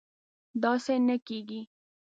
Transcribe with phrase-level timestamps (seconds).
[0.63, 1.61] داسې نه کېږي